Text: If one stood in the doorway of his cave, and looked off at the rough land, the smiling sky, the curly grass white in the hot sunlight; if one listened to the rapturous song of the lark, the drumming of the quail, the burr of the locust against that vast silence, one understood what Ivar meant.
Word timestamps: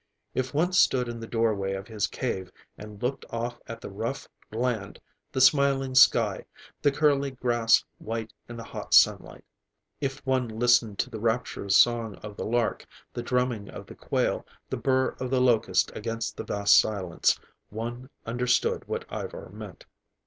If 0.33 0.51
one 0.51 0.73
stood 0.73 1.07
in 1.07 1.19
the 1.19 1.27
doorway 1.27 1.73
of 1.73 1.87
his 1.87 2.07
cave, 2.07 2.51
and 2.75 2.99
looked 3.03 3.23
off 3.29 3.59
at 3.67 3.81
the 3.81 3.91
rough 3.91 4.27
land, 4.51 4.99
the 5.31 5.39
smiling 5.39 5.93
sky, 5.93 6.43
the 6.81 6.91
curly 6.91 7.29
grass 7.29 7.85
white 7.99 8.33
in 8.49 8.57
the 8.57 8.63
hot 8.63 8.95
sunlight; 8.95 9.43
if 9.99 10.17
one 10.25 10.47
listened 10.49 10.97
to 10.97 11.11
the 11.11 11.19
rapturous 11.19 11.77
song 11.77 12.15
of 12.23 12.35
the 12.35 12.47
lark, 12.47 12.87
the 13.13 13.21
drumming 13.21 13.69
of 13.69 13.85
the 13.85 13.93
quail, 13.93 14.43
the 14.71 14.77
burr 14.77 15.09
of 15.19 15.29
the 15.29 15.39
locust 15.39 15.91
against 15.95 16.35
that 16.37 16.47
vast 16.47 16.77
silence, 16.77 17.39
one 17.69 18.09
understood 18.25 18.87
what 18.87 19.05
Ivar 19.11 19.49
meant. 19.51 19.85